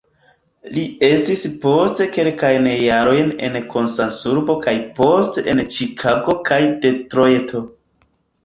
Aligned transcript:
Li 0.75 0.83
estis 1.07 1.43
poste 1.65 2.07
kelkajn 2.15 2.65
jarojn 2.85 3.29
en 3.49 3.59
Kansasurbo 3.75 4.57
kaj 4.65 4.73
poste 5.01 5.45
en 5.55 5.63
Ĉikago 5.77 6.37
kaj 6.51 6.61
Detrojto. 6.87 7.63